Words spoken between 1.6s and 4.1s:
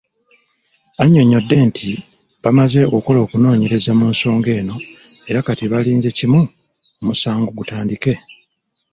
nti bamaze okukola okunoonyereza mu